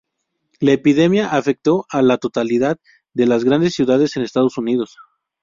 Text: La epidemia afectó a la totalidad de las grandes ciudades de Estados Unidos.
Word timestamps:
La 0.59 0.71
epidemia 0.71 1.29
afectó 1.29 1.85
a 1.91 2.01
la 2.01 2.17
totalidad 2.17 2.79
de 3.13 3.27
las 3.27 3.43
grandes 3.43 3.75
ciudades 3.75 4.15
de 4.15 4.23
Estados 4.23 4.57
Unidos. 4.57 4.97